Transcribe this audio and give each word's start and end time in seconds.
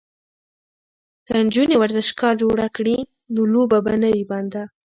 که 1.25 1.33
نجونې 1.45 1.75
ورزشگاه 1.79 2.37
جوړ 2.41 2.57
کړي 2.75 2.97
نو 3.33 3.41
لوبه 3.53 3.79
به 3.85 3.93
نه 4.01 4.09
وي 4.13 4.23
بنده. 4.31 4.63